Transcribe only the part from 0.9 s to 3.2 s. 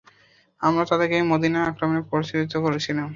তাদেরকে মদীনা আক্রমণে প্ররোচিত করেছিলাম।